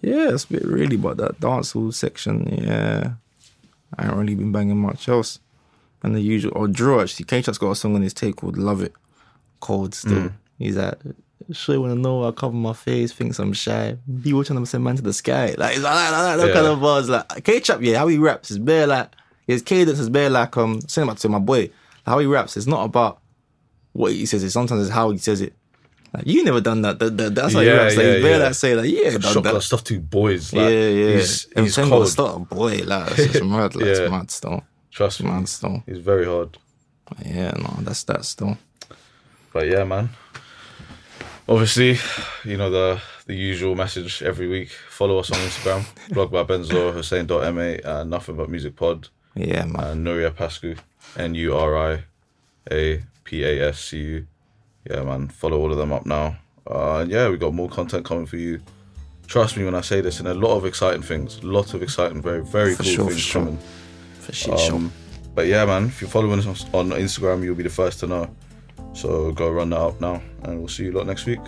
[0.00, 2.48] yeah, it's a bit really about that dancehall section.
[2.62, 3.12] Yeah,
[3.96, 5.38] I ain't really been banging much else.
[6.02, 8.82] And the usual, or Drew actually, K-Chop's got a song on his tape called Love
[8.82, 8.92] It.
[9.60, 10.14] Cold still.
[10.14, 10.32] Mm.
[10.58, 10.96] He's like,
[11.52, 13.96] sure you wanna know I cover my face, thinks I'm shy.
[14.22, 15.54] Be watching them send man to the sky.
[15.58, 16.54] Like, it's like, like, like, that Yeah.
[16.54, 17.08] kind of buzz.
[17.08, 19.10] Like, K-Chop, yeah, how he raps is bare like,
[19.46, 21.70] his cadence is bare like, um, saying back to my boy,
[22.06, 23.20] how he raps, it's not about
[23.92, 25.54] what he says, it sometimes it's how he says it.
[26.14, 26.98] Like, you never done that.
[26.98, 27.96] that, that that's how Yeah, he raps.
[27.96, 28.44] Like, yeah, he's bare yeah.
[28.44, 29.62] like, say, like, yeah, done Shot that.
[29.62, 30.52] stuff to boys.
[30.52, 31.14] Like, yeah, yeah.
[31.16, 32.08] He's, he's cold.
[32.08, 33.74] Start, boy, like, it's mad.
[33.74, 33.90] Like, Yeah.
[33.92, 34.62] It's mad still.
[34.90, 35.30] Trust me.
[35.30, 35.82] Mad still.
[35.86, 36.58] He's very hard.
[37.24, 38.58] Yeah, no, that's that still.
[39.54, 40.10] But yeah, man
[41.48, 41.98] obviously,
[42.44, 44.70] you know the the usual message every week.
[44.70, 49.08] Follow us on Instagram, blog by Benzo, Hussein.ma, uh, nothing but music pod.
[49.34, 49.76] Yeah, man.
[49.76, 50.78] Uh, Nuria Pascu,
[51.16, 52.04] N U R I
[52.70, 54.26] A P A S C U.
[54.88, 55.28] Yeah, man.
[55.28, 56.36] Follow all of them up now.
[56.66, 58.60] Uh, yeah, we got more content coming for you.
[59.26, 61.42] Trust me when I say this, and a lot of exciting things.
[61.42, 63.42] Lot of exciting, very, very for cool sure, things sure.
[63.42, 63.58] coming.
[64.20, 64.54] For sure.
[64.54, 64.90] um, sure.
[65.34, 68.36] But yeah, man, if you're following us on Instagram, you'll be the first to know.
[68.94, 71.40] So go run that up now, and we'll see you lot next week.